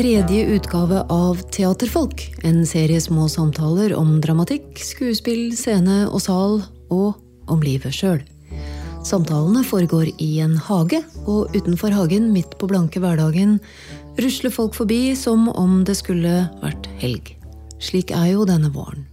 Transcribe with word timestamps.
tredje 0.00 0.44
utgave 0.46 1.04
av 1.08 1.34
Teaterfolk. 1.50 2.34
En 2.42 2.66
serie 2.66 3.00
små 3.00 3.28
samtaler 3.28 3.94
om 3.94 4.20
dramatikk, 4.20 4.78
skuespill, 4.78 5.52
scene 5.56 6.06
og 6.08 6.20
sal, 6.24 6.62
og 6.90 7.18
om 7.50 7.62
livet 7.62 7.92
sjøl. 7.92 8.22
Samtalene 9.04 9.64
foregår 9.64 10.10
i 10.20 10.40
en 10.40 10.56
hage, 10.56 11.02
og 11.26 11.52
utenfor 11.56 11.90
hagen, 11.90 12.32
midt 12.32 12.56
på 12.58 12.68
blanke 12.70 13.00
hverdagen, 13.00 13.58
rusler 14.20 14.50
folk 14.50 14.74
forbi 14.74 15.14
som 15.16 15.48
om 15.48 15.84
det 15.84 15.96
skulle 16.00 16.48
vært 16.62 16.88
helg. 17.00 17.36
Slik 17.80 18.10
er 18.16 18.32
jo 18.34 18.48
denne 18.48 18.72
våren. 18.72 19.06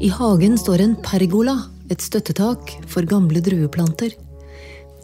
I 0.00 0.10
hagen 0.10 0.58
står 0.58 0.82
en 0.82 0.96
pergola, 1.02 1.58
et 1.90 2.02
støttetak 2.02 2.76
for 2.86 3.06
gamle 3.06 3.42
drueplanter. 3.44 4.14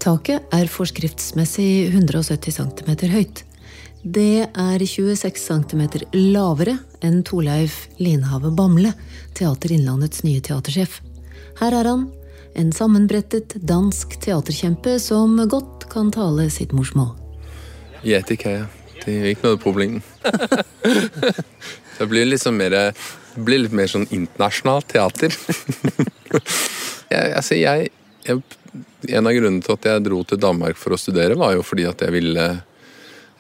Taket 0.00 0.47
er 0.55 0.70
forskriftsmessig 0.70 1.91
170 1.92 2.56
cm 2.56 3.09
høyt. 3.12 3.45
Det 4.02 4.47
er 4.48 4.80
26 4.80 5.37
cm 5.37 5.83
lavere 6.16 6.78
enn 7.05 7.20
Torleif 7.27 7.83
Linhave 8.01 8.48
Bamble, 8.56 8.95
Teater 9.37 9.74
Innlandets 9.77 10.23
nye 10.24 10.41
teatersjef. 10.41 11.00
Her 11.61 11.77
er 11.77 11.89
han, 11.91 12.06
en 12.56 12.72
sammenbrettet 12.72 13.59
dansk 13.61 14.17
teaterkjempe 14.25 14.97
som 15.03 15.36
godt 15.53 15.84
kan 15.92 16.09
tale 16.14 16.48
sitt 16.50 16.72
morsmål. 16.72 17.12
Ja, 18.03 18.22
det 18.25 18.39
kan 18.41 18.56
jeg. 18.56 18.69
Det 19.05 19.17
er 19.17 19.28
ikke 19.34 19.50
noe 19.50 19.61
problem. 19.61 20.00
det 21.98 22.09
blir 22.09 22.28
liksom 22.28 22.56
mer, 22.56 22.72
det 22.72 23.44
blir 23.44 23.62
litt 23.66 23.77
mer 23.77 23.89
sånn 23.92 24.09
internasjonalt 24.09 24.89
teater. 24.92 25.37
jeg, 27.12 27.37
altså, 27.37 27.56
jeg, 27.61 27.92
jeg, 28.25 28.41
en 29.12 29.28
av 29.28 29.37
grunnene 29.37 29.64
til 29.64 29.77
at 29.77 29.89
jeg 29.92 30.05
dro 30.09 30.25
til 30.25 30.41
Danmark 30.41 30.81
for 30.81 30.97
å 30.97 31.00
studere, 31.00 31.39
var 31.41 31.56
jo 31.56 31.64
fordi 31.64 31.89
at 31.89 32.05
jeg 32.05 32.16
ville 32.16 32.48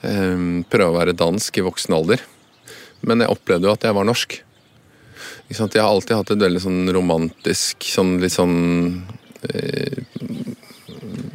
prøve 0.00 0.90
å 0.90 0.98
være 0.98 1.16
dansk 1.16 1.60
i 1.60 1.64
voksen 1.66 1.96
alder. 1.96 2.22
Men 3.06 3.24
jeg 3.24 3.32
opplevde 3.32 3.68
jo 3.68 3.74
at 3.74 3.84
jeg 3.84 3.96
var 3.96 4.08
norsk. 4.08 4.38
Jeg 5.50 5.58
har 5.58 5.88
alltid 5.88 6.16
hatt 6.16 6.30
et 6.32 6.44
veldig 6.44 6.62
sånn 6.62 6.92
romantisk, 6.94 7.84
sånn 7.90 8.14
litt 8.22 8.34
sånn 8.36 8.58
eh, 9.50 9.98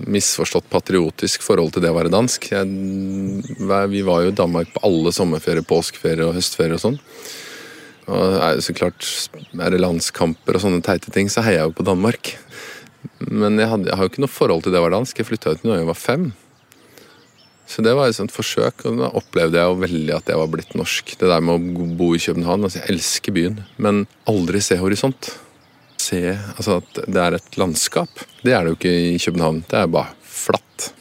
misforstått 0.05 0.69
patriotisk 0.71 1.43
forhold 1.43 1.75
til 1.75 1.83
det 1.83 1.91
å 1.91 1.97
være 1.97 2.13
dansk. 2.13 2.47
Jeg, 2.53 2.69
vi 3.91 4.03
var 4.07 4.23
jo 4.23 4.31
i 4.31 4.37
Danmark 4.37 4.71
på 4.73 4.83
alle 4.87 5.11
sommerferier, 5.15 5.65
påskeferie 5.67 6.27
og 6.27 6.37
høstferie 6.37 6.77
og 6.77 6.83
sånn. 6.85 6.97
Og 8.05 8.61
så 8.61 8.75
klart, 8.77 9.03
er 9.57 9.73
det 9.73 9.81
landskamper 9.81 10.57
og 10.57 10.63
sånne 10.63 10.83
teite 10.85 11.11
ting, 11.13 11.29
så 11.31 11.43
heier 11.45 11.63
jeg 11.63 11.71
jo 11.71 11.77
på 11.79 11.87
Danmark. 11.87 12.35
Men 13.19 13.59
jeg, 13.59 13.69
hadde, 13.71 13.89
jeg 13.89 13.97
har 13.97 14.05
jo 14.05 14.13
ikke 14.13 14.25
noe 14.25 14.31
forhold 14.31 14.65
til 14.65 14.75
det 14.75 14.81
å 14.81 14.85
være 14.85 14.99
dansk. 14.99 15.19
Jeg 15.19 15.29
flytta 15.29 15.55
ut 15.55 15.65
da 15.65 15.79
jeg 15.79 15.89
var 15.89 15.99
fem. 15.99 16.29
Så 17.65 17.81
det 17.81 17.95
var 17.97 18.11
et 18.11 18.17
sånt 18.17 18.33
forsøk, 18.33 18.85
og 18.85 18.99
da 19.01 19.09
opplevde 19.17 19.57
jeg 19.57 19.71
jo 19.71 19.79
veldig 19.81 20.13
at 20.15 20.29
jeg 20.29 20.37
var 20.37 20.51
blitt 20.53 20.75
norsk. 20.77 21.15
Det 21.17 21.31
der 21.31 21.41
med 21.41 21.55
å 21.55 21.87
bo 21.97 22.11
i 22.13 22.21
København. 22.21 22.67
altså 22.67 22.83
Jeg 22.83 22.93
elsker 22.93 23.35
byen, 23.35 23.63
men 23.81 24.05
aldri 24.29 24.61
se 24.61 24.77
horisont 24.77 25.33
se 26.05 26.21
altså 26.35 26.79
at 26.81 26.99
det 27.07 27.21
er 27.21 27.37
et 27.37 27.59
landskap. 27.59 28.25
Det 28.45 28.53
er 28.53 28.65
det 28.65 28.73
jo 28.73 28.79
ikke 28.79 28.95
i 29.15 29.21
København. 29.21 29.63
Det 29.69 29.79
er 29.79 29.91
bare 29.91 30.13
flatt. 30.21 30.91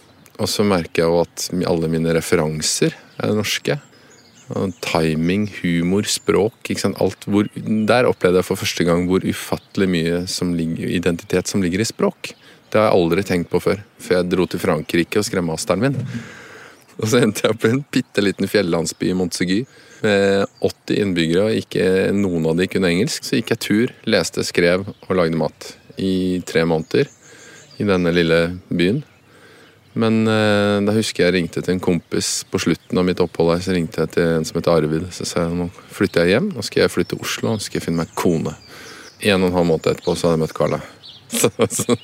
Og 0.40 0.50
så 0.50 0.66
merker 0.66 1.04
jeg 1.04 1.10
jo 1.10 1.20
at 1.22 1.48
alle 1.70 1.90
mine 1.92 2.14
referanser 2.16 2.96
er 3.22 3.34
norske. 3.36 3.78
Timing, 4.84 5.46
humor, 5.62 6.06
språk. 6.10 6.56
ikke 6.68 6.82
sant? 6.82 7.00
Alt 7.02 7.26
hvor, 7.30 7.48
der 7.54 8.08
opplevde 8.10 8.42
jeg 8.42 8.48
for 8.48 8.60
første 8.60 8.86
gang 8.86 9.06
hvor 9.08 9.24
ufattelig 9.24 9.90
mye 9.90 10.24
som 10.30 10.52
ligger, 10.56 10.88
identitet 11.00 11.50
som 11.50 11.64
ligger 11.64 11.82
i 11.82 11.88
språk. 11.88 12.34
Det 12.68 12.80
har 12.80 12.90
jeg 12.90 12.98
aldri 12.98 13.24
tenkt 13.26 13.52
på 13.52 13.60
før, 13.62 13.84
før 14.02 14.18
jeg 14.18 14.32
dro 14.32 14.48
til 14.50 14.60
Frankrike 14.62 15.20
og 15.20 15.26
skremte 15.26 15.52
masteren 15.52 15.84
min. 15.84 16.00
Og 17.00 17.08
så 17.10 17.22
endte 17.22 17.44
jeg 17.44 17.54
opp 17.54 17.64
i 17.66 17.72
en 17.74 17.82
bitte 17.94 18.22
liten 18.22 18.50
fjellandsby 18.50 19.10
i 19.10 19.16
Montsegy 19.18 19.62
med 20.04 20.44
80 20.60 21.00
innbyggere, 21.00 21.46
og 21.48 21.62
ikke 21.62 21.86
noen 22.16 22.50
av 22.50 22.58
de 22.60 22.68
kunne 22.70 22.90
engelsk. 22.92 23.24
Så 23.24 23.38
gikk 23.38 23.54
jeg 23.54 23.64
tur, 23.64 23.94
leste, 24.10 24.44
skrev 24.46 24.86
og 24.86 25.16
lagde 25.16 25.38
mat 25.40 25.72
i 26.00 26.42
tre 26.46 26.64
måneder 26.68 27.10
i 27.80 27.88
denne 27.88 28.12
lille 28.14 28.40
byen. 28.68 29.02
Men 29.94 30.24
eh, 30.26 30.80
da 30.82 30.94
husker 30.96 31.24
jeg 31.24 31.36
ringte 31.36 31.62
til 31.62 31.76
en 31.76 31.82
kompis 31.82 32.40
på 32.50 32.58
slutten 32.64 32.98
av 32.98 33.06
mitt 33.06 33.20
opphold 33.22 33.52
her. 33.54 33.62
Så 33.62 33.74
ringte 33.76 34.02
jeg 34.02 34.14
til 34.16 34.30
en 34.40 34.46
som 34.46 34.58
heter 34.58 34.74
Arvid. 34.74 35.06
Så 35.14 35.26
sa 35.28 35.44
jeg 35.44 35.58
nå 35.58 35.68
flytter 35.94 36.26
jeg 36.26 36.34
hjem, 36.34 36.50
nå 36.56 36.64
skal 36.66 36.84
jeg 36.84 36.94
flytte 36.94 37.14
til 37.14 37.22
Oslo 37.22 37.54
og 37.54 37.62
skal 37.62 37.78
jeg 37.78 37.86
finne 37.86 38.02
meg 38.02 38.16
kone. 38.18 38.56
En 39.22 39.44
og 39.44 39.52
en 39.52 39.58
halv 39.60 39.70
måned 39.70 39.92
etterpå 39.92 40.16
så 40.18 40.28
hadde 40.28 40.40
jeg 40.40 40.44
møtt 40.44 40.58
Carla. 40.58 40.82
Så, 41.34 41.48
så, 41.50 41.94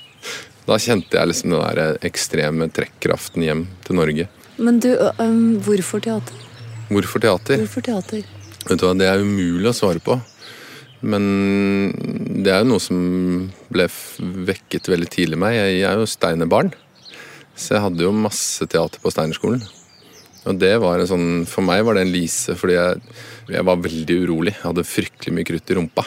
da 0.67 0.75
kjente 0.81 1.15
jeg 1.15 1.29
liksom 1.29 1.53
den 1.53 1.61
der 1.63 2.07
ekstreme 2.09 2.67
trekkraften 2.75 3.45
hjem 3.45 3.61
til 3.87 3.99
Norge. 3.99 4.25
Men 4.61 4.81
du, 4.83 4.91
um, 5.19 5.57
hvorfor 5.65 6.03
teater? 6.05 6.37
Hvorfor 6.91 7.23
teater? 7.23 7.63
Hvorfor 7.63 7.85
teater? 7.87 8.27
Vet 8.67 8.81
du 8.81 8.85
hva, 8.85 8.93
Det 8.99 9.09
er 9.09 9.25
umulig 9.25 9.71
å 9.71 9.77
svare 9.77 10.03
på. 10.05 10.19
Men 11.01 11.25
det 12.45 12.53
er 12.53 12.61
jo 12.61 12.75
noe 12.75 12.83
som 12.85 12.99
ble 13.73 13.87
vekket 14.51 14.91
veldig 14.93 15.09
tidlig 15.09 15.39
i 15.39 15.41
meg. 15.41 15.57
Jeg 15.57 15.85
er 15.89 15.97
jo 15.97 16.09
Steiner-barn. 16.09 16.75
Så 17.57 17.77
jeg 17.77 17.85
hadde 17.87 18.05
jo 18.05 18.13
masse 18.13 18.67
teater 18.69 19.01
på 19.01 19.13
Steinerskolen. 19.13 19.63
Og 20.49 20.61
det 20.61 20.75
var 20.81 21.01
en 21.01 21.09
sånn, 21.09 21.31
For 21.49 21.65
meg 21.65 21.83
var 21.85 21.97
det 21.97 22.07
en 22.07 22.13
lise, 22.13 22.55
fordi 22.57 22.77
jeg, 22.77 23.01
jeg 23.57 23.67
var 23.69 23.81
veldig 23.81 24.19
urolig. 24.27 24.55
Jeg 24.57 24.67
hadde 24.67 24.89
fryktelig 24.89 25.37
mye 25.37 25.49
krutt 25.49 25.73
i 25.73 25.77
rumpa. 25.81 26.05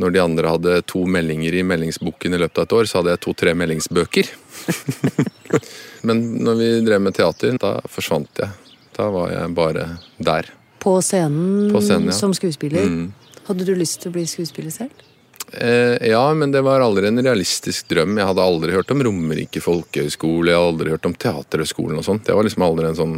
Når 0.00 0.14
de 0.14 0.22
andre 0.22 0.54
hadde 0.54 0.78
to 0.88 1.04
meldinger 1.04 1.54
i 1.54 1.64
meldingsboken 1.68 2.32
i 2.32 2.40
løpet 2.40 2.62
av 2.62 2.66
et 2.66 2.76
år, 2.78 2.88
så 2.88 3.00
hadde 3.00 3.12
jeg 3.14 3.22
to-tre 3.26 3.52
meldingsbøker. 3.56 4.32
Men 6.06 6.22
når 6.42 6.58
vi 6.58 6.68
drev 6.86 7.02
med 7.04 7.16
teater, 7.16 7.56
da 7.60 7.76
forsvant 7.90 8.42
jeg. 8.42 8.50
Da 8.96 9.08
var 9.12 9.30
jeg 9.32 9.54
bare 9.56 9.86
der. 10.18 10.50
På 10.82 10.96
scenen, 11.04 11.70
På 11.72 11.80
scenen 11.80 12.10
ja. 12.10 12.16
som 12.16 12.34
skuespiller? 12.34 12.84
Mm. 12.88 13.12
Hadde 13.46 13.66
du 13.66 13.74
lyst 13.78 14.02
til 14.02 14.10
å 14.10 14.16
bli 14.16 14.24
skuespiller 14.28 14.74
selv? 14.74 15.04
Eh, 15.52 16.08
ja, 16.08 16.22
men 16.34 16.52
det 16.52 16.62
var 16.64 16.80
aldri 16.80 17.08
en 17.08 17.22
realistisk 17.22 17.88
drøm. 17.92 18.16
Jeg 18.18 18.28
hadde 18.28 18.44
aldri 18.44 18.72
hørt 18.72 18.90
om 18.94 19.02
Romerike 19.04 19.60
folkehøgskole, 19.60 20.50
jeg 20.50 20.56
hadde 20.56 20.72
aldri 20.72 20.94
hørt 20.94 21.08
om 21.08 21.14
Teaterhøgskolen 21.14 22.00
og 22.00 22.06
sånt. 22.06 22.24
Det 22.26 22.36
var 22.36 22.46
liksom 22.46 22.66
aldri 22.66 22.88
en 22.88 22.98
sånn 22.98 23.14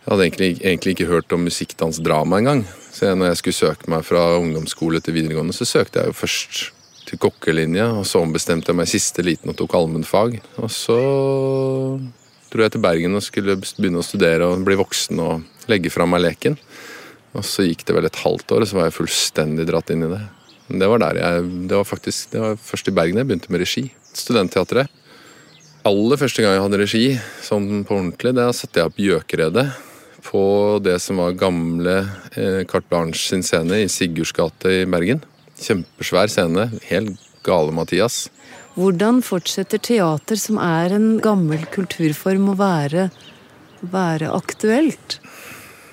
Jeg 0.00 0.14
hadde 0.14 0.24
egentlig, 0.24 0.50
egentlig 0.64 0.92
ikke 0.94 1.10
hørt 1.10 1.32
om 1.36 1.42
musikkdansdrama 1.44 2.38
engang. 2.40 2.62
Så 2.90 3.12
når 3.14 3.30
jeg 3.30 3.40
skulle 3.40 3.58
søke 3.58 3.90
meg 3.92 4.04
fra 4.08 4.22
ungdomsskole 4.40 4.98
til 5.04 5.14
videregående, 5.14 5.54
så 5.54 5.68
søkte 5.68 6.00
jeg 6.00 6.10
jo 6.10 6.16
først 6.16 6.62
til 7.10 7.20
kokkelinja, 7.20 7.90
og 7.98 8.06
så 8.08 8.22
ombestemte 8.22 8.70
jeg 8.70 8.78
meg 8.78 8.90
siste 8.90 9.24
liten 9.26 9.52
og 9.52 9.58
tok 9.58 9.74
allmennfag. 9.78 10.38
Og 10.62 10.70
så 10.72 10.98
dro 12.50 12.64
jeg 12.64 12.74
til 12.74 12.82
Bergen 12.82 13.18
og 13.18 13.24
skulle 13.26 13.58
begynne 13.60 14.02
å 14.02 14.06
studere 14.06 14.48
og 14.48 14.64
bli 14.66 14.78
voksen 14.78 15.22
og 15.22 15.70
legge 15.70 15.92
fra 15.92 16.06
meg 16.08 16.24
leken. 16.24 16.58
Og 17.36 17.46
så 17.46 17.66
gikk 17.66 17.84
det 17.86 17.94
vel 17.94 18.08
et 18.08 18.22
halvt 18.24 18.56
år, 18.56 18.64
og 18.64 18.70
så 18.70 18.78
var 18.78 18.88
jeg 18.88 18.96
fullstendig 18.98 19.66
dratt 19.68 19.92
inn 19.94 20.06
i 20.06 20.12
det. 20.12 20.22
Det 20.70 20.86
var 20.86 21.02
der 21.02 21.18
jeg, 21.18 21.50
det 21.70 21.78
var 21.78 21.86
faktisk, 21.86 22.30
det 22.32 22.42
var 22.42 22.58
først 22.62 22.90
i 22.90 22.94
Bergen 22.94 23.18
jeg 23.18 23.28
begynte 23.28 23.52
med 23.52 23.62
regi. 23.62 23.84
Studentteatret. 24.14 24.90
Aller 25.86 26.20
første 26.20 26.42
gang 26.44 26.56
jeg 26.56 26.64
hadde 26.66 26.80
regi, 26.82 27.04
sånn 27.42 27.84
på 27.88 27.96
ordentlig, 27.96 28.34
det 28.36 28.50
satte 28.58 28.82
jeg 28.82 28.90
opp 28.90 28.98
Gjøkeredet 29.00 29.70
på 30.20 30.42
det 30.84 30.98
som 31.00 31.16
var 31.20 31.38
gamle 31.40 31.94
eh, 32.36 32.62
Carte 32.68 32.90
Blanche 32.90 33.22
sin 33.22 33.44
scene 33.46 33.80
i 33.80 33.88
Sigurds 33.88 34.34
gate 34.36 34.82
i 34.82 34.86
Bergen. 34.90 35.22
Kjempesvær 35.60 36.30
scene. 36.32 36.68
Helt 36.88 37.18
gale 37.46 37.74
Mathias. 37.74 38.28
Hvordan 38.78 39.20
fortsetter 39.24 39.80
teater, 39.82 40.38
som 40.38 40.60
er 40.62 40.94
en 40.96 41.18
gammel 41.22 41.64
kulturform, 41.74 42.52
å 42.52 42.58
være, 42.60 43.08
være 43.92 44.30
aktuelt? 44.32 45.18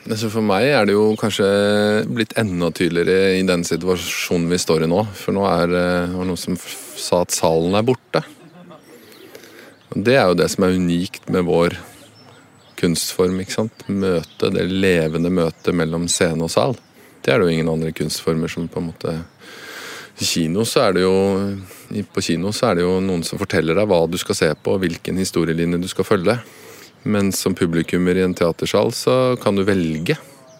For 0.07 0.39
meg 0.45 0.69
er 0.71 0.87
det 0.87 0.93
jo 0.95 1.09
kanskje 1.19 1.47
blitt 2.07 2.37
enda 2.39 2.69
tydeligere 2.71 3.33
i 3.35 3.43
den 3.43 3.65
situasjonen 3.67 4.47
vi 4.53 4.59
står 4.61 4.85
i 4.85 4.91
nå. 4.91 5.01
For 5.17 5.35
nå 5.35 5.43
er 5.49 5.73
det 5.73 5.87
noen 6.13 6.39
som 6.39 6.55
sa 6.57 7.25
at 7.25 7.35
salen 7.35 7.75
er 7.75 7.83
borte. 7.87 8.23
Og 9.91 10.03
det 10.07 10.15
er 10.15 10.29
jo 10.29 10.37
det 10.39 10.47
som 10.53 10.63
er 10.63 10.77
unikt 10.79 11.27
med 11.33 11.47
vår 11.49 11.75
kunstform. 12.79 13.41
ikke 13.41 13.57
sant? 13.57 13.83
Møte, 13.87 14.51
Det 14.53 14.63
levende 14.69 15.33
møtet 15.33 15.75
mellom 15.75 16.07
scene 16.07 16.45
og 16.45 16.53
sal. 16.53 16.77
Det 17.27 17.33
er 17.33 17.41
det 17.41 17.49
jo 17.49 17.55
ingen 17.57 17.69
andre 17.73 17.91
kunstformer 17.91 18.47
som 18.47 18.69
på 18.71 18.79
en 18.79 18.85
måte 18.87 19.13
kino 20.23 20.63
så 20.65 20.87
er 20.87 20.93
det 20.95 21.01
jo 21.03 21.17
På 22.13 22.23
kino 22.23 22.53
så 22.55 22.69
er 22.69 22.79
det 22.79 22.85
jo 22.85 22.93
noen 23.03 23.25
som 23.27 23.39
forteller 23.39 23.75
deg 23.75 23.87
hva 23.87 23.99
du 24.07 24.15
skal 24.19 24.35
se 24.35 24.47
på, 24.55 24.75
og 24.75 24.81
hvilken 24.83 25.19
historielinje 25.19 25.79
du 25.79 25.87
skal 25.91 26.07
følge. 26.07 26.37
Men 27.03 27.31
som 27.35 27.55
publikummer 27.55 28.17
i 28.17 28.23
en 28.25 28.35
teatersal 28.35 28.91
så 28.95 29.37
kan 29.43 29.55
du 29.55 29.63
velge 29.67 30.17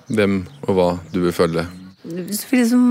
hvem 0.08 0.42
og 0.68 0.72
hva 0.76 0.90
du 1.12 1.22
vil 1.26 1.36
følge. 1.36 1.66
Du 2.04 2.16
vil 2.16 2.62
liksom 2.62 2.86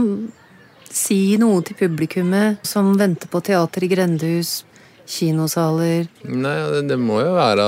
si 0.88 1.36
noe 1.40 1.62
til 1.64 1.78
publikummet 1.78 2.64
som 2.66 2.92
venter 3.00 3.30
på 3.32 3.40
teater 3.44 3.84
i 3.84 3.92
grendehus, 3.92 4.58
kinosaler 5.06 6.08
Nei, 6.26 6.56
det 6.82 6.96
må 6.98 7.20
jo 7.22 7.36
være 7.36 7.66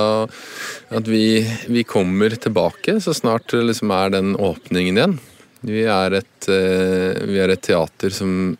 at 0.97 1.07
vi, 1.07 1.39
vi 1.71 1.85
kommer 1.87 2.35
tilbake 2.35 2.97
så 2.99 3.13
snart 3.15 3.47
det 3.53 3.63
liksom 3.69 3.93
er 3.95 4.11
den 4.17 4.33
åpningen 4.35 4.99
igjen. 4.99 5.19
Vi 5.65 5.83
er 5.83 6.17
et, 6.21 6.49
eh, 6.49 7.23
vi 7.27 7.39
er 7.39 7.53
et 7.53 7.61
teater 7.61 8.13
som 8.15 8.57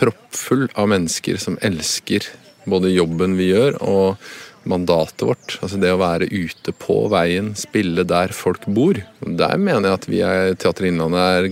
proppfull 0.00 0.70
av 0.80 0.88
mennesker 0.88 1.36
som 1.36 1.58
elsker 1.60 2.24
både 2.64 2.92
jobben 2.94 3.36
vi 3.36 3.50
gjør, 3.50 3.76
og, 3.84 4.30
mandatet 4.68 5.24
vårt. 5.24 5.56
Altså 5.64 5.78
det 5.80 5.92
å 5.92 6.00
være 6.00 6.28
ute 6.28 6.74
på 6.76 6.96
veien, 7.12 7.52
spille 7.58 8.04
der 8.08 8.34
folk 8.36 8.66
bor. 8.68 8.98
Der 9.24 9.60
mener 9.60 9.88
jeg 9.88 9.98
at 9.98 10.08
vi 10.10 10.22
er, 10.26 10.54
Teater 10.60 10.88
Innlandet 10.90 11.20
er 11.20 11.48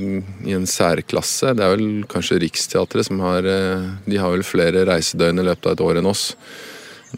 i 0.48 0.56
en 0.56 0.68
særklasse. 0.68 1.54
Det 1.56 1.64
er 1.64 1.74
vel 1.74 2.04
kanskje 2.10 2.40
Riksteatret 2.44 3.08
som 3.08 3.22
har 3.24 3.48
eh, 3.48 3.86
De 4.08 4.20
har 4.20 4.34
vel 4.34 4.44
flere 4.46 4.84
reisedøgn 4.88 5.40
i 5.40 5.46
løpet 5.48 5.70
av 5.70 5.76
et 5.76 5.84
år 5.88 6.02
enn 6.02 6.10
oss. 6.10 6.30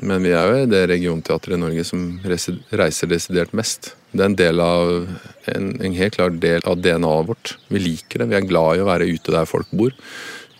Men 0.00 0.22
vi 0.22 0.34
er 0.36 0.46
jo 0.46 0.68
det 0.70 0.84
regionteatret 0.92 1.56
i 1.56 1.62
Norge 1.64 1.86
som 1.88 2.04
reiser 2.22 3.10
desidert 3.10 3.56
mest. 3.56 3.96
Det 4.10 4.20
er 4.24 4.28
en 4.28 4.38
del 4.38 4.60
av 4.64 4.92
en, 5.54 5.72
en 5.78 5.96
helt 5.96 6.16
klar 6.16 6.34
del 6.42 6.64
av 6.66 6.82
DNA-et 6.82 7.30
vårt. 7.30 7.56
Vi 7.70 7.82
liker 7.82 8.22
det. 8.22 8.30
Vi 8.32 8.38
er 8.40 8.48
glad 8.48 8.78
i 8.78 8.84
å 8.84 8.90
være 8.90 9.08
ute 9.10 9.34
der 9.34 9.48
folk 9.48 9.70
bor. 9.70 9.94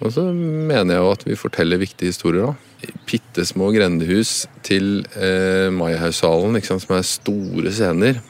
Og 0.01 0.15
så 0.15 0.25
mener 0.33 0.95
jeg 0.95 1.03
jo 1.03 1.13
at 1.13 1.25
vi 1.29 1.39
forteller 1.39 1.83
viktige 1.83 2.15
historier. 2.15 2.51
da 2.51 2.71
bitte 3.09 3.45
små 3.47 3.71
grendehus 3.75 4.47
til 4.67 5.03
eh, 5.19 5.69
Maihaussalen, 5.75 6.59
som 6.65 6.97
er 6.97 7.07
store 7.07 7.73
scener. 7.75 8.21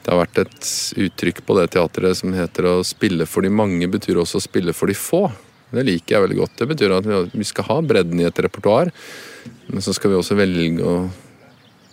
Det 0.00 0.12
har 0.12 0.20
vært 0.22 0.42
et 0.44 0.70
uttrykk 1.06 1.42
på 1.46 1.56
det 1.58 1.70
teatret 1.74 2.18
som 2.18 2.34
heter 2.34 2.68
å 2.70 2.74
spille 2.86 3.26
for 3.28 3.44
de 3.44 3.52
mange 3.52 3.88
betyr 3.90 4.20
også 4.20 4.40
å 4.40 4.44
spille 4.44 4.74
for 4.76 4.90
de 4.90 4.96
få. 4.96 5.26
Det 5.70 5.84
liker 5.86 6.16
jeg 6.16 6.24
veldig 6.24 6.38
godt. 6.40 6.54
Det 6.58 6.68
betyr 6.72 6.94
at 6.96 7.10
vi 7.34 7.46
skal 7.46 7.68
ha 7.68 7.80
bredden 7.84 8.22
i 8.22 8.26
et 8.26 8.40
repertoar, 8.42 8.90
men 9.70 9.84
så 9.84 9.94
skal 9.94 10.12
vi 10.12 10.18
også 10.18 10.38
velge 10.38 10.86
å 10.86 10.94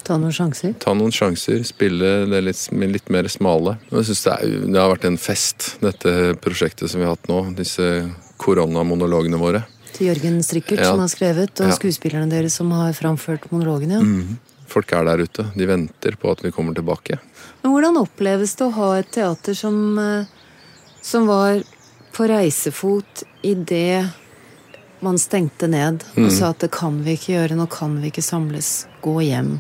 Ta 0.03 0.19
noen 0.19 0.35
sjanser? 0.35 0.75
Ta 0.79 0.93
noen 0.95 1.11
sjanser, 1.11 1.63
Spille 1.67 2.11
det 2.31 2.43
litt, 2.45 2.61
litt 2.71 3.09
mer 3.11 3.27
smale. 3.31 3.77
Jeg 3.89 4.09
synes 4.09 4.21
det, 4.23 4.35
er, 4.35 4.59
det 4.67 4.79
har 4.79 4.93
vært 4.93 5.07
en 5.09 5.17
fest, 5.19 5.73
dette 5.83 6.13
prosjektet 6.43 6.91
som 6.91 7.01
vi 7.01 7.07
har 7.07 7.17
hatt 7.17 7.27
nå. 7.31 7.41
Disse 7.57 7.89
koronamonologene 8.37 9.41
våre 9.41 9.65
til 9.97 10.11
Jørgen 10.11 10.43
Strikkert, 10.45 10.81
ja. 10.81 10.91
som 10.91 11.01
har 11.01 11.09
skrevet, 11.11 11.55
og 11.61 11.71
ja. 11.71 11.77
skuespillerne 11.77 12.29
deres 12.31 12.57
som 12.59 12.69
har 12.75 12.93
framført 12.97 13.49
monologene. 13.51 14.01
Mm. 14.03 14.37
Folk 14.67 14.91
er 14.93 15.07
der 15.07 15.23
ute. 15.23 15.47
De 15.57 15.67
venter 15.69 16.17
på 16.19 16.31
at 16.31 16.43
vi 16.45 16.51
kommer 16.53 16.75
tilbake. 16.77 17.19
Men 17.63 17.73
Hvordan 17.73 18.01
oppleves 18.03 18.55
det 18.59 18.67
å 18.67 18.75
ha 18.77 18.91
et 18.99 19.09
teater 19.15 19.57
som, 19.57 19.77
eh, 19.99 20.27
som 21.01 21.27
var 21.29 21.63
på 22.13 22.27
reisefot 22.29 23.23
idet 23.45 24.05
man 25.05 25.19
stengte 25.21 25.69
ned 25.69 26.01
og 26.15 26.27
mm. 26.27 26.33
sa 26.33 26.49
at 26.49 26.63
det 26.63 26.71
kan 26.73 27.03
vi 27.05 27.13
ikke 27.17 27.35
gjøre, 27.35 27.57
nå 27.57 27.67
kan 27.69 27.99
vi 28.01 28.11
ikke 28.11 28.25
samles, 28.25 28.87
gå 29.05 29.19
hjem? 29.27 29.57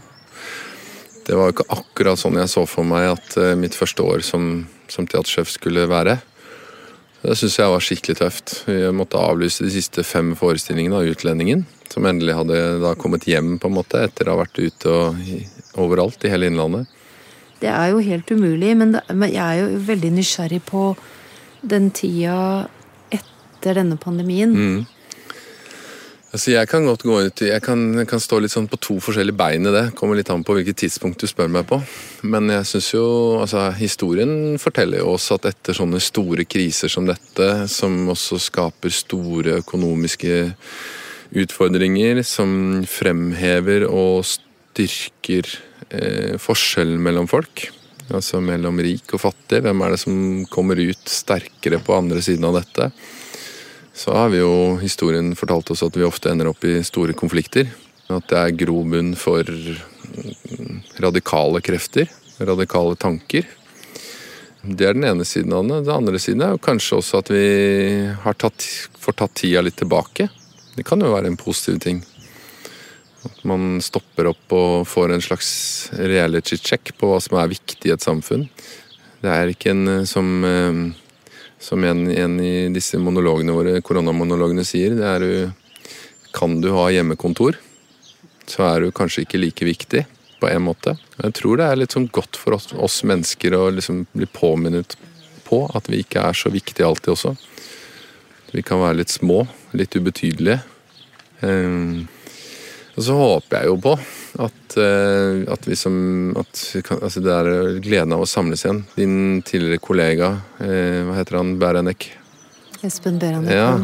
Det 1.27 1.35
var 1.35 1.49
jo 1.49 1.57
ikke 1.57 1.71
akkurat 1.75 2.19
sånn 2.21 2.39
jeg 2.39 2.51
så 2.51 2.63
for 2.69 2.87
meg 2.87 3.09
at 3.11 3.37
eh, 3.41 3.55
mitt 3.59 3.75
første 3.75 4.03
år 4.05 4.23
som, 4.23 4.65
som 4.87 5.07
teatersjef 5.09 5.51
skulle 5.51 5.87
være. 5.91 6.17
Det 7.23 7.35
syns 7.35 7.57
jeg 7.59 7.71
var 7.73 7.83
skikkelig 7.83 8.17
tøft. 8.21 8.53
Vi 8.67 8.77
måtte 8.95 9.19
avlyse 9.19 9.65
de 9.65 9.73
siste 9.73 10.05
fem 10.07 10.31
forestillingene 10.39 11.01
av 11.01 11.09
Utlendingen. 11.11 11.65
Som 11.91 12.05
endelig 12.07 12.37
hadde 12.37 12.61
da 12.83 12.93
kommet 12.99 13.27
hjem 13.27 13.57
på 13.59 13.67
en 13.67 13.75
måte 13.75 14.05
etter 14.05 14.27
å 14.27 14.37
ha 14.37 14.43
vært 14.43 14.59
ute 14.61 14.93
og 14.93 15.81
overalt 15.81 16.23
i 16.23 16.31
hele 16.31 16.47
Innlandet. 16.51 16.87
Det 17.59 17.69
er 17.73 17.91
jo 17.91 18.03
helt 18.05 18.29
umulig, 18.31 18.75
men, 18.77 18.93
det, 18.93 19.01
men 19.17 19.31
jeg 19.33 19.43
er 19.43 19.63
jo 19.63 19.79
veldig 19.87 20.11
nysgjerrig 20.13 20.61
på 20.67 20.91
den 21.65 21.89
tida 21.95 22.67
etter 23.13 23.79
denne 23.81 23.97
pandemien. 23.99 24.53
Mm. 24.53 24.85
Altså 26.35 26.51
jeg 26.51 26.67
kan 26.67 26.83
godt 26.83 27.05
gå 27.07 27.17
ut 27.23 27.41
jeg 27.45 27.63
kan, 27.63 27.81
kan 28.09 28.19
stå 28.19 28.41
litt 28.43 28.51
sånn 28.51 28.67
på 28.67 28.79
to 28.83 28.97
forskjellige 29.03 29.37
bein 29.39 29.67
i 29.69 29.71
det. 29.71 29.85
Kommer 29.95 30.19
litt 30.19 30.29
an 30.33 30.43
på 30.43 30.57
hvilket 30.57 30.81
tidspunkt 30.83 31.23
du 31.23 31.27
spør 31.29 31.49
meg 31.51 31.67
på. 31.69 31.79
Men 32.27 32.51
jeg 32.51 32.67
syns 32.67 32.89
jo 32.91 33.05
altså 33.39 33.69
Historien 33.79 34.57
forteller 34.59 35.01
jo 35.01 35.13
oss 35.15 35.29
at 35.35 35.47
etter 35.47 35.77
sånne 35.77 36.01
store 36.03 36.43
kriser 36.49 36.91
som 36.91 37.07
dette, 37.07 37.47
som 37.71 37.95
også 38.11 38.41
skaper 38.43 38.91
store 38.93 39.61
økonomiske 39.63 40.43
utfordringer, 41.37 42.21
som 42.27 42.83
fremhever 42.87 43.87
og 43.87 44.25
styrker 44.27 45.47
eh, 45.89 46.35
forskjellen 46.39 47.01
mellom 47.03 47.27
folk, 47.31 47.67
altså 48.07 48.39
mellom 48.43 48.79
rik 48.83 49.15
og 49.15 49.23
fattig, 49.25 49.63
hvem 49.65 49.83
er 49.83 49.93
det 49.93 50.01
som 50.03 50.17
kommer 50.51 50.79
ut 50.79 51.11
sterkere 51.11 51.81
på 51.83 51.95
andre 51.97 52.23
siden 52.23 52.47
av 52.47 52.59
dette? 52.61 52.91
Så 53.97 54.13
har 54.13 54.29
vi 54.29 54.37
jo 54.43 54.77
historien 54.77 55.31
fortalt 55.35 55.71
oss 55.73 55.81
at 55.81 55.95
vi 55.97 56.05
ofte 56.05 56.29
ender 56.29 56.51
opp 56.51 56.61
i 56.69 56.75
store 56.85 57.15
konflikter. 57.17 57.71
At 58.13 58.27
det 58.29 58.37
er 58.37 58.57
grobunn 58.59 59.15
for 59.17 59.47
radikale 61.01 61.61
krefter, 61.65 62.05
radikale 62.37 62.93
tanker. 62.95 63.47
Det 64.61 64.85
er 64.85 64.93
den 64.93 65.07
ene 65.09 65.25
siden 65.25 65.55
av 65.57 65.65
det. 65.65 65.81
Den 65.87 65.95
andre 65.95 66.21
siden 66.21 66.43
er 66.45 66.53
jo 66.53 66.61
kanskje 66.61 66.99
også 66.99 67.23
at 67.23 67.31
vi 67.33 67.47
tatt, 68.37 68.67
får 69.01 69.17
tatt 69.17 69.35
tida 69.41 69.65
litt 69.65 69.79
tilbake. 69.81 70.29
Det 70.77 70.85
kan 70.85 71.01
jo 71.01 71.15
være 71.15 71.31
en 71.31 71.39
positiv 71.41 71.81
ting. 71.81 72.03
At 73.25 73.41
man 73.49 73.79
stopper 73.81 74.29
opp 74.29 74.53
og 74.53 74.85
får 74.85 75.15
en 75.15 75.25
slags 75.25 75.49
reality 75.97 76.61
check 76.61 76.93
på 76.99 77.09
hva 77.09 77.17
som 77.23 77.41
er 77.41 77.49
viktig 77.49 77.89
i 77.89 77.95
et 77.97 78.05
samfunn. 78.05 78.45
Det 79.25 79.33
er 79.33 79.49
ikke 79.49 79.73
en 79.73 80.05
som 80.05 80.45
eh, 80.45 80.85
som 81.59 81.83
en, 81.83 82.05
en, 82.11 82.39
i 82.39 82.67
disse 82.73 82.99
monologene 83.01 83.55
våre, 83.55 83.79
koronamonologene 83.85 84.65
sier, 84.67 84.97
det 84.97 85.07
er 85.07 85.25
jo 85.25 85.47
Kan 86.37 86.59
du 86.61 86.67
ha 86.75 86.89
hjemmekontor, 86.91 87.55
så 88.45 88.63
er 88.67 88.83
du 88.83 88.91
kanskje 88.93 89.23
ikke 89.23 89.39
like 89.41 89.65
viktig 89.65 90.03
på 90.37 90.49
en 90.51 90.61
måte. 90.67 90.93
Jeg 91.17 91.33
tror 91.39 91.57
det 91.57 91.65
er 91.65 91.79
litt 91.79 91.95
sånn 91.95 92.09
godt 92.13 92.37
for 92.37 92.53
oss, 92.53 92.67
oss 92.73 92.99
mennesker 93.07 93.55
å 93.57 93.71
liksom 93.73 94.03
bli 94.13 94.27
påminnet 94.29 94.93
på 95.47 95.63
at 95.73 95.89
vi 95.89 96.03
ikke 96.03 96.27
er 96.29 96.37
så 96.37 96.51
viktige 96.53 96.85
alltid 96.85 97.15
også. 97.15 97.33
Vi 98.51 98.61
kan 98.61 98.83
være 98.83 98.99
litt 98.99 99.15
små, 99.15 99.47
litt 99.73 99.95
ubetydelige. 99.97 100.59
Um, 101.41 102.05
og 102.97 103.05
så 103.05 103.13
håper 103.13 103.59
jeg 103.59 103.69
jo 103.69 103.75
på 103.81 103.91
at, 104.41 104.77
eh, 104.81 105.43
at 105.53 105.67
vi 105.69 105.77
som 105.77 105.97
at 106.39 106.61
vi 106.73 106.81
kan, 106.85 107.01
altså 107.05 107.21
Det 107.21 107.33
er 107.33 107.79
gleden 107.85 108.15
av 108.15 108.23
å 108.23 108.29
samles 108.29 108.65
igjen. 108.65 108.83
Din 108.97 109.43
tidligere 109.45 109.81
kollega, 109.81 110.31
eh, 110.59 111.05
hva 111.05 111.17
heter 111.19 111.37
han, 111.37 111.57
Beranek? 111.61 112.09
Espen 112.81 113.19
Beranek. 113.21 113.53
Ja, 113.53 113.77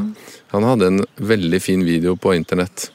han 0.53 0.67
hadde 0.67 0.89
en 0.89 1.05
veldig 1.17 1.61
fin 1.61 1.85
video 1.85 2.15
på 2.17 2.33
internett 2.33 2.89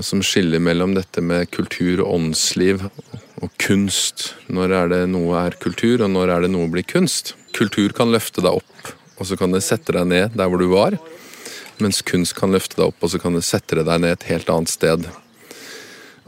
som 0.00 0.22
skiller 0.22 0.62
mellom 0.62 0.94
dette 0.94 1.22
med 1.24 1.50
kultur 1.50 2.04
og 2.04 2.12
åndsliv 2.14 2.84
og 3.42 3.50
kunst. 3.58 4.34
Når 4.52 4.74
er 4.76 4.92
det 4.92 5.00
noe 5.10 5.40
er 5.46 5.56
kultur, 5.60 6.04
og 6.04 6.12
når 6.12 6.34
er 6.36 6.44
det 6.46 6.52
noe 6.52 6.68
blir 6.70 6.86
kunst? 6.86 7.34
Kultur 7.56 7.94
kan 7.96 8.12
løfte 8.12 8.44
deg 8.44 8.60
opp, 8.60 8.92
og 9.18 9.26
så 9.26 9.38
kan 9.40 9.56
det 9.56 9.64
sette 9.66 9.96
deg 9.96 10.06
ned 10.12 10.38
der 10.38 10.52
hvor 10.52 10.62
du 10.62 10.68
var. 10.70 10.98
Mens 11.80 12.04
kunst 12.06 12.36
kan 12.38 12.52
løfte 12.52 12.78
deg 12.78 12.92
opp, 12.92 13.00
og 13.02 13.12
så 13.12 13.20
kan 13.20 13.34
det 13.36 13.44
sette 13.46 13.80
deg 13.80 14.04
ned 14.04 14.14
et 14.14 14.28
helt 14.30 14.52
annet 14.52 14.70
sted. 14.70 15.08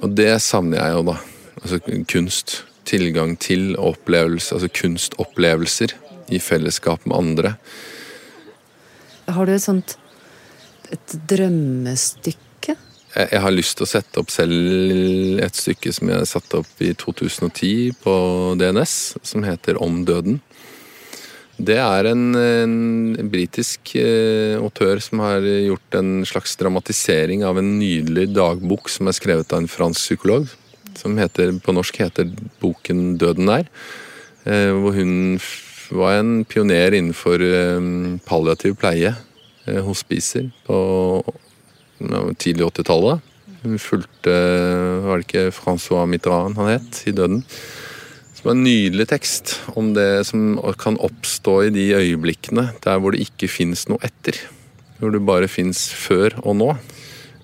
Og 0.02 0.14
det 0.18 0.34
savner 0.42 0.80
jeg 0.80 0.96
jo, 0.96 1.02
da. 1.12 1.16
Altså 1.62 1.80
kunst. 2.10 2.62
Tilgang 2.88 3.36
til 3.38 3.76
opplevelse, 3.78 4.56
altså 4.56 4.68
kunstopplevelser 4.74 5.94
i 6.34 6.40
fellesskap 6.42 7.04
med 7.06 7.16
andre. 7.16 7.52
Har 9.30 9.46
du 9.46 9.52
et 9.54 9.62
sånt 9.62 9.94
et 10.92 11.14
drømmestykke? 11.30 12.74
Jeg, 13.14 13.28
jeg 13.30 13.42
har 13.44 13.54
lyst 13.54 13.78
til 13.78 13.86
å 13.86 13.92
sette 13.92 14.20
opp 14.20 14.32
selv 14.34 15.38
et 15.44 15.56
stykke 15.56 15.92
som 15.94 16.10
jeg 16.10 16.28
satte 16.28 16.60
opp 16.64 16.82
i 16.82 16.90
2010 16.98 17.94
på 18.02 18.14
DNS, 18.60 18.96
som 19.22 19.46
heter 19.46 19.78
Om 19.82 20.02
døden. 20.08 20.40
Det 21.60 21.76
er 21.78 22.08
en, 22.08 22.22
en 22.34 23.28
britisk 23.30 23.92
eh, 24.00 24.56
autør 24.56 25.02
som 25.04 25.20
har 25.22 25.44
gjort 25.44 25.98
en 25.98 26.22
slags 26.26 26.56
dramatisering 26.58 27.44
av 27.46 27.60
en 27.60 27.74
nydelig 27.78 28.30
dagbok 28.32 28.88
som 28.90 29.10
er 29.10 29.16
skrevet 29.18 29.52
av 29.52 29.62
en 29.62 29.70
fransk 29.70 30.08
psykolog. 30.08 30.48
Som 30.98 31.18
heter, 31.20 31.52
på 31.62 31.74
norsk 31.76 32.00
heter 32.02 32.32
boken 32.60 33.18
'Døden 33.20 33.52
er'. 33.52 33.68
Eh, 34.44 34.72
hvor 34.74 34.96
hun 34.96 35.38
var 35.92 36.18
en 36.18 36.44
pioner 36.44 36.96
innenfor 36.96 37.42
eh, 37.44 37.84
palliativ 38.26 38.74
pleie, 38.80 39.14
eh, 39.66 39.82
hospicer, 39.84 40.48
på 40.66 40.78
ja, 42.02 42.24
tidlig 42.34 42.66
80-tallet. 42.72 43.22
Hun 43.62 43.78
fulgte 43.78 44.32
Var 45.04 45.20
det 45.20 45.26
ikke 45.28 45.52
Francois 45.54 46.08
Mitterrand 46.10 46.56
han 46.58 46.72
het, 46.72 47.04
i 47.06 47.14
døden? 47.14 47.44
Som 48.42 48.50
er 48.50 48.56
en 48.56 48.64
nydelig 48.66 49.04
tekst 49.12 49.52
om 49.78 49.92
det 49.94 50.24
som 50.26 50.56
kan 50.80 50.96
oppstå 50.98 51.52
i 51.68 51.70
de 51.70 51.84
øyeblikkene 51.94 52.72
der 52.82 52.98
hvor 52.98 53.14
det 53.14 53.22
ikke 53.22 53.46
fins 53.46 53.86
noe 53.86 54.02
etter. 54.02 54.34
Hvor 54.98 55.14
det 55.14 55.22
bare 55.26 55.50
fins 55.50 55.84
før 55.94 56.34
og 56.42 56.56
nå. 56.58 56.72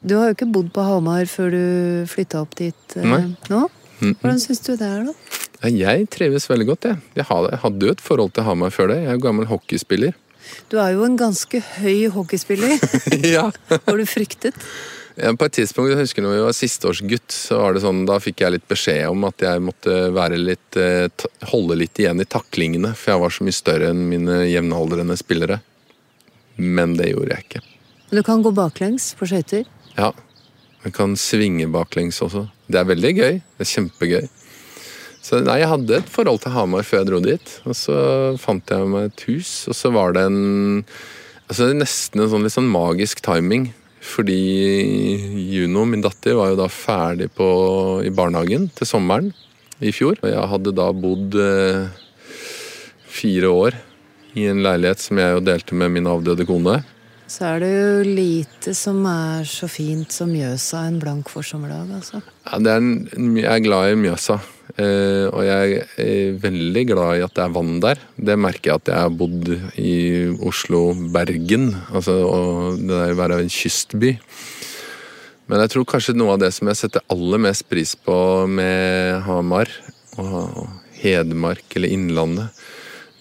Du 0.02 0.16
har 0.18 0.30
jo 0.30 0.34
ikke 0.34 0.50
bodd 0.50 0.72
på 0.74 0.82
Hamar 0.82 1.30
før 1.30 1.54
du 1.54 1.62
flytta 2.10 2.42
opp 2.42 2.58
dit 2.58 2.98
eh, 2.98 3.06
Nei. 3.06 3.22
nå. 3.50 3.68
Hvordan 4.02 4.42
syns 4.42 4.62
du 4.66 4.72
det 4.78 4.86
er, 4.86 5.06
da? 5.06 5.70
Jeg 5.70 6.06
trives 6.14 6.46
veldig 6.50 6.66
godt, 6.68 6.90
jeg. 6.90 7.00
Jeg 7.18 7.26
hadde 7.30 7.86
jo 7.86 7.94
et 7.94 8.02
forhold 8.02 8.34
til 8.34 8.46
Hamar 8.46 8.74
før 8.74 8.92
det. 8.92 9.00
Jeg 9.04 9.12
er 9.12 9.18
jo 9.18 9.24
gammel 9.26 9.48
hockeyspiller. 9.50 10.18
Du 10.70 10.78
er 10.82 10.94
jo 10.94 11.06
en 11.06 11.18
ganske 11.18 11.62
høy 11.78 12.08
hockeyspiller. 12.14 12.78
ja. 13.36 13.48
Har 13.70 13.98
du 13.98 14.06
fryktet? 14.06 14.58
På 15.18 15.48
et 15.48 15.54
tidspunkt, 15.56 15.90
jeg 15.90 15.98
husker 15.98 16.22
når 16.22 16.36
vi 16.36 16.42
var 16.44 16.54
sisteårsgutt, 16.54 17.32
så 17.34 17.58
var 17.58 17.74
det 17.74 17.82
sånn, 17.82 18.04
da 18.06 18.20
fikk 18.22 18.44
jeg 18.44 18.54
litt 18.54 18.68
beskjed 18.70 19.08
om 19.10 19.24
at 19.26 19.42
jeg 19.42 19.62
måtte 19.66 19.96
litt, 20.38 20.78
eh, 20.78 21.08
holde 21.50 21.78
litt 21.80 21.98
igjen 21.98 22.22
i 22.22 22.28
taklingene, 22.28 22.92
for 22.94 23.14
jeg 23.14 23.22
var 23.24 23.34
så 23.34 23.46
mye 23.46 23.56
større 23.56 23.90
enn 23.90 24.04
mine 24.08 24.44
jevnaldrende 24.46 25.16
spillere. 25.18 25.58
Men 26.58 26.94
det 26.98 27.10
gjorde 27.10 27.34
jeg 27.34 27.46
ikke. 27.48 27.64
Du 28.14 28.22
kan 28.22 28.42
gå 28.42 28.54
baklengs 28.54 29.10
på 29.18 29.26
skøyter? 29.28 29.66
Ja. 29.98 30.12
Jeg 30.84 30.94
kan 30.94 31.16
svinge 31.18 31.66
baklengs 31.66 32.22
også. 32.22 32.46
Det 32.70 32.78
er 32.78 32.86
veldig 32.88 33.14
gøy. 33.18 33.40
Det 33.58 33.66
er 33.66 33.72
kjempegøy. 33.74 34.28
Så 35.24 35.42
nei, 35.42 35.58
jeg 35.60 35.68
hadde 35.68 35.98
et 35.98 36.08
forhold 36.08 36.40
til 36.44 36.54
Hamar 36.54 36.86
før 36.86 37.02
jeg 37.02 37.08
dro 37.10 37.20
dit. 37.24 37.54
Og 37.66 37.76
så 37.76 37.98
fant 38.40 38.70
jeg 38.70 38.86
meg 38.88 39.10
et 39.10 39.24
hus, 39.28 39.66
og 39.68 39.76
så 39.76 39.90
var 39.92 40.14
det 40.16 40.28
en 40.30 40.38
altså 41.48 41.70
Nesten 41.72 42.22
en 42.22 42.30
sånn 42.30 42.44
litt 42.44 42.54
sånn 42.54 42.70
magisk 42.70 43.22
timing. 43.24 43.70
Fordi 44.04 44.38
Juno, 45.52 45.84
min 45.88 46.02
datter, 46.04 46.36
var 46.38 46.52
jo 46.52 46.60
da 46.60 46.68
ferdig 46.70 47.30
på, 47.34 47.48
i 48.06 48.12
barnehagen 48.14 48.68
til 48.78 48.88
sommeren 48.88 49.32
i 49.80 49.92
fjor. 49.94 50.18
Og 50.22 50.30
jeg 50.30 50.50
hadde 50.52 50.74
da 50.76 50.90
bodd 50.94 51.38
eh, 51.42 51.88
fire 53.08 53.50
år 53.50 53.78
i 54.38 54.46
en 54.50 54.62
leilighet 54.62 55.02
som 55.02 55.18
jeg 55.18 55.34
jo 55.34 55.42
delte 55.44 55.78
med 55.78 55.92
min 55.96 56.08
avdøde 56.10 56.46
kone. 56.48 56.80
Så 57.28 57.44
er 57.44 57.60
det 57.60 57.72
jo 57.74 58.04
lite 58.06 58.72
som 58.76 59.02
er 59.08 59.44
så 59.48 59.68
fint 59.68 60.14
som 60.14 60.30
Mjøsa 60.32 60.86
en 60.88 60.96
blank 61.02 61.28
forsommerdag, 61.28 61.90
altså. 61.98 62.22
Ja, 62.46 62.60
det 62.64 62.72
er 62.72 62.80
en, 62.80 63.34
jeg 63.36 63.50
er 63.52 63.64
glad 63.66 63.92
i 63.92 63.98
Mjøsa. 64.00 64.38
Eh, 64.76 65.26
og 65.32 65.40
jeg 65.46 65.78
er 66.02 66.38
veldig 66.42 66.84
glad 66.90 67.18
i 67.18 67.24
at 67.24 67.34
det 67.36 67.44
er 67.44 67.54
vann 67.54 67.78
der. 67.82 68.00
Det 68.16 68.36
merker 68.40 68.72
jeg 68.72 68.82
at 68.82 68.90
jeg 68.92 69.04
har 69.06 69.14
bodd 69.16 69.48
i 69.80 69.94
Oslo-Bergen. 70.50 71.70
Altså, 71.88 72.18
og 72.28 72.82
det 72.82 72.92
der 72.92 73.14
å 73.14 73.20
være 73.22 73.40
en 73.44 73.52
kystby. 73.52 74.16
Men 75.48 75.64
jeg 75.64 75.72
tror 75.72 75.88
kanskje 75.88 76.16
noe 76.18 76.34
av 76.36 76.42
det 76.42 76.52
som 76.56 76.68
jeg 76.68 76.82
setter 76.82 77.06
aller 77.12 77.40
mest 77.40 77.64
pris 77.70 77.94
på 77.96 78.18
med 78.52 79.22
Hamar 79.24 79.72
og 80.20 80.66
Hedmark 80.98 81.78
eller 81.78 81.94
Innlandet, 81.94 82.64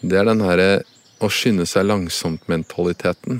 det 0.02 0.20
er 0.20 0.28
den 0.28 0.44
herre 0.44 0.72
å 1.24 1.30
skynde 1.32 1.66
seg 1.70 1.88
langsomt-mentaliteten. 1.88 3.40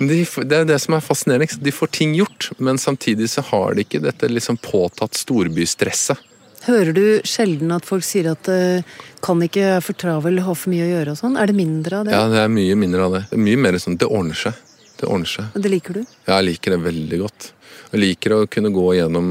De, 0.00 0.22
det 0.48 0.56
er 0.56 0.66
det 0.68 0.78
som 0.82 0.96
er 0.96 1.04
fascinerende. 1.04 1.60
De 1.62 1.72
får 1.74 1.92
ting 1.94 2.16
gjort, 2.16 2.50
men 2.58 2.80
samtidig 2.80 3.28
så 3.30 3.44
har 3.52 3.76
de 3.76 3.84
ikke 3.84 4.02
dette 4.02 4.30
liksom 4.30 4.58
påtatt 4.64 5.18
storbystresset. 5.18 6.31
Hører 6.62 6.94
du 6.94 7.04
sjelden 7.26 7.72
at 7.74 7.86
folk 7.88 8.04
sier 8.06 8.28
at 8.30 8.46
det 8.46 8.84
kan 9.24 9.40
ikke 9.42 9.64
er 9.78 9.82
for 9.82 9.98
travel, 9.98 10.38
ha 10.46 10.54
for 10.54 10.70
mye 10.70 10.84
å 10.86 10.92
gjøre 10.92 11.14
og 11.16 11.18
sånn? 11.18 11.38
Er 11.40 11.50
det 11.50 11.56
mindre 11.58 11.98
av 12.02 12.06
det? 12.06 12.14
Ja, 12.14 12.28
det 12.30 12.44
er 12.44 12.52
mye 12.52 12.76
mindre 12.78 13.08
av 13.08 13.16
det. 13.16 13.24
Det 13.32 13.38
er 13.38 13.44
mye 13.48 13.64
mer 13.64 13.80
sånn 13.82 13.98
det 13.98 14.10
ordner 14.10 14.38
seg. 14.38 14.60
Det 15.00 15.08
ordner 15.10 15.32
seg. 15.32 15.50
Og 15.50 15.64
det 15.64 15.72
liker 15.72 15.98
du? 15.98 16.02
Ja, 16.28 16.38
jeg 16.38 16.52
liker 16.52 16.76
det 16.76 16.80
veldig 16.84 17.20
godt. 17.24 17.50
Jeg 17.92 18.00
liker 18.00 18.36
å 18.36 18.40
kunne 18.48 18.70
gå 18.72 18.86
gjennom 18.96 19.28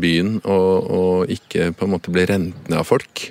byen 0.00 0.38
og, 0.40 0.90
og 0.98 1.30
ikke 1.30 1.68
på 1.76 1.86
en 1.86 1.92
måte 1.92 2.14
bli 2.14 2.24
rent 2.26 2.70
ned 2.70 2.80
av 2.80 2.88
folk. 2.88 3.28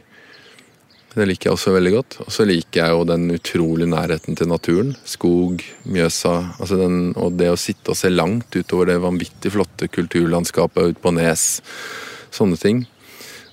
Det 1.13 1.27
liker 1.29 1.49
jeg 1.49 1.57
også 1.57 1.73
veldig 1.75 1.91
godt. 1.93 2.15
Og 2.25 2.31
så 2.33 2.45
liker 2.49 2.79
jeg 2.79 2.93
jo 2.95 3.03
den 3.09 3.27
utrolige 3.33 3.91
nærheten 3.91 4.37
til 4.37 4.49
naturen. 4.49 4.93
Skog, 5.05 5.61
Mjøsa. 5.85 6.37
Altså 6.57 6.79
den, 6.79 7.11
og 7.19 7.35
det 7.37 7.51
å 7.53 7.59
sitte 7.59 7.93
og 7.93 7.99
se 7.99 8.09
langt 8.13 8.55
utover 8.55 8.89
det 8.89 9.01
vanvittig 9.03 9.53
flotte 9.53 9.89
kulturlandskapet 9.93 10.93
ute 10.93 11.03
på 11.03 11.13
Nes. 11.17 11.45
Sånne 12.33 12.57
ting. 12.57 12.85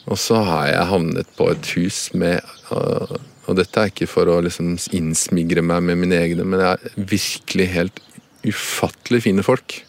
Og 0.09 0.19
så 0.19 0.41
har 0.47 0.69
jeg 0.71 0.89
havnet 0.91 1.35
på 1.37 1.51
et 1.53 1.73
hus 1.77 1.99
med 2.17 2.41
uh, 2.73 3.19
Og 3.51 3.59
dette 3.59 3.83
er 3.83 3.91
ikke 3.93 4.09
for 4.11 4.31
å 4.31 4.41
liksom 4.45 4.77
innsmigre 4.97 5.65
meg 5.67 5.85
med 5.85 6.01
mine 6.01 6.21
egne, 6.23 6.47
men 6.47 6.63
det 6.63 6.71
er 6.71 7.05
virkelig 7.11 7.67
helt 7.75 8.01
ufattelig 8.47 9.25
fine 9.27 9.45
folk. 9.45 9.83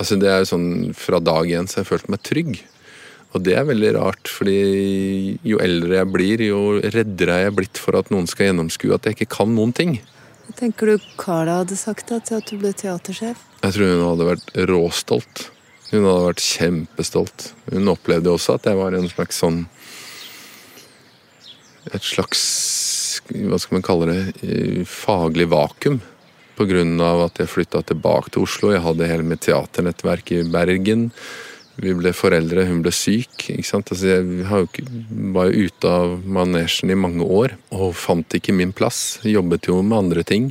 Altså 0.00 0.16
det 0.20 0.30
er 0.30 0.40
jo 0.42 0.50
sånn 0.52 0.70
Fra 0.96 1.20
dag 1.20 1.50
én 1.52 1.68
så 1.68 1.82
jeg 1.82 1.90
følt 1.90 2.10
meg 2.12 2.24
trygg. 2.24 2.58
Og 3.34 3.42
det 3.44 3.56
er 3.58 3.66
veldig 3.68 3.90
rart, 3.98 4.30
fordi 4.32 5.36
jo 5.44 5.58
eldre 5.60 5.98
jeg 5.98 6.08
blir, 6.08 6.44
jo 6.46 6.60
reddere 6.80 7.34
er 7.34 7.48
jeg 7.48 7.56
blitt 7.58 7.80
for 7.80 7.98
at 7.98 8.08
noen 8.12 8.28
skal 8.30 8.48
gjennomskue 8.48 8.94
at 8.96 9.08
jeg 9.08 9.18
ikke 9.18 9.34
kan 9.34 9.50
noen 9.52 9.74
ting. 9.76 9.98
Tenker 10.56 10.88
du 10.94 11.04
Carla 11.20 11.58
hadde 11.60 11.76
sagt 11.76 12.08
da, 12.08 12.20
til 12.22 12.38
at 12.38 12.48
du 12.48 12.56
ble 12.62 12.70
teatersjef? 12.72 13.42
Jeg 13.60 13.74
tror 13.74 13.92
hun 13.92 14.06
hadde 14.06 14.28
vært 14.30 14.54
råstolt. 14.70 15.42
Hun 15.92 16.02
hadde 16.02 16.26
vært 16.26 16.42
kjempestolt. 16.42 17.50
Hun 17.70 17.92
opplevde 17.92 18.32
også 18.32 18.56
at 18.56 18.66
jeg 18.66 18.78
var 18.78 18.96
en 18.96 19.08
slags 19.10 19.38
sånn 19.42 19.64
Et 21.94 22.02
slags 22.02 22.42
Hva 23.30 23.58
skal 23.62 23.78
man 23.78 23.86
kalle 23.86 24.08
det? 24.10 24.86
Faglig 24.90 25.46
vakuum. 25.52 26.00
Av 26.56 27.20
at 27.26 27.38
jeg 27.42 27.52
flytta 27.52 27.82
tilbake 27.84 28.32
til 28.32 28.46
Oslo. 28.46 28.72
Jeg 28.72 28.82
hadde 28.82 29.10
hele 29.10 29.26
mitt 29.28 29.44
teaternettverk 29.44 30.32
i 30.32 30.40
Bergen. 30.48 31.10
Vi 31.76 31.92
ble 31.92 32.14
foreldre, 32.16 32.64
hun 32.64 32.80
ble 32.80 32.92
syk. 32.96 33.50
ikke 33.52 33.68
sant? 33.68 33.90
Altså, 33.92 34.14
jeg 34.14 34.46
var 35.36 35.50
jo 35.50 35.66
ute 35.68 35.90
av 35.92 36.14
manesjen 36.24 36.90
i 36.90 36.96
mange 36.96 37.26
år 37.28 37.58
og 37.76 37.92
fant 38.00 38.38
ikke 38.38 38.56
min 38.56 38.72
plass. 38.72 39.18
Jobbet 39.28 39.68
jo 39.68 39.82
med 39.84 39.98
andre 39.98 40.24
ting. 40.24 40.48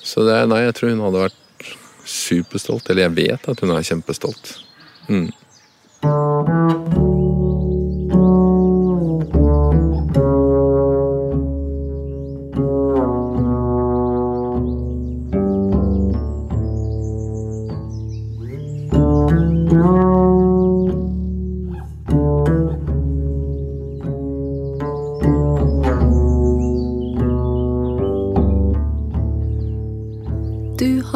Så 0.00 0.24
det, 0.24 0.38
nei, 0.48 0.62
jeg 0.64 0.78
tror 0.78 0.94
hun 0.94 1.04
hadde 1.04 1.26
vært 1.26 1.42
superstolt. 2.06 2.90
Eller 2.90 3.08
jeg 3.08 3.16
vet 3.16 3.50
at 3.52 3.60
hun 3.60 3.74
er 3.74 3.86
kjempestolt. 3.86 4.54
Mm. 5.08 5.28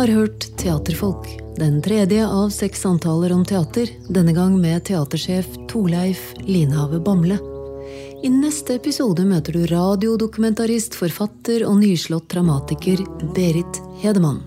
Har 0.00 0.08
hørt 0.08 0.56
Teaterfolk, 0.56 1.26
den 1.56 1.82
tredje 1.82 2.24
av 2.26 2.48
seks 2.48 2.80
samtaler 2.80 3.32
om 3.34 3.42
teater, 3.44 3.90
denne 4.08 4.32
gang 4.32 4.54
med 4.56 4.86
teatersjef 4.88 5.44
Torleif 5.68 6.30
Linehave 6.40 7.02
Bamble. 7.04 7.36
I 8.24 8.30
neste 8.32 8.78
episode 8.78 9.26
møter 9.28 9.58
du 9.58 9.66
radiodokumentarist, 9.68 10.96
forfatter 10.96 11.66
og 11.68 11.82
nyslått 11.82 12.30
dramatiker 12.32 13.02
Berit 13.36 13.80
Hedemann. 14.00 14.38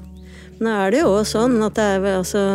Nå 0.58 0.74
er 0.74 0.96
det 0.96 1.04
jo 1.04 1.20
sånn 1.22 1.60
at 1.68 1.78
det 1.78 1.86
er, 2.00 2.08
altså, 2.16 2.46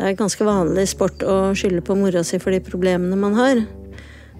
det 0.00 0.08
er 0.08 0.18
ganske 0.18 0.48
vanlig 0.48 0.88
sport 0.90 1.22
å 1.22 1.36
skylde 1.54 1.84
på 1.86 1.98
mora 2.00 2.24
si 2.26 2.42
for 2.42 2.50
de 2.50 2.58
problemene 2.66 3.20
man 3.20 3.38
har. 3.38 3.62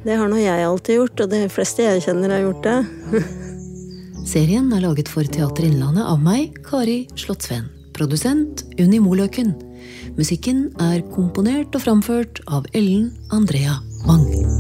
Det 0.03 0.19
har 0.19 0.27
nå 0.27 0.43
jeg 0.43 0.67
alltid 0.67 0.99
gjort, 0.99 1.23
og 1.23 1.31
de 1.37 1.45
fleste 1.53 1.87
jeg 1.87 2.03
kjenner 2.09 2.35
har 2.35 2.45
gjort 2.49 2.67
det. 2.67 2.81
Serien 4.23 4.71
er 4.73 4.85
laget 4.85 5.11
for 5.11 5.27
Teater 5.27 5.67
Innlandet 5.67 6.07
av 6.07 6.21
meg, 6.23 6.55
Kari 6.67 7.03
Slottsveen. 7.19 7.67
Produsent 7.93 8.63
Unni 8.81 9.01
Moløken. 9.03 9.53
Musikken 10.17 10.69
er 10.81 11.03
komponert 11.13 11.75
og 11.75 11.85
framført 11.85 12.43
av 12.47 12.69
Ellen 12.73 13.11
Andrea 13.35 13.81
Wang. 14.07 14.52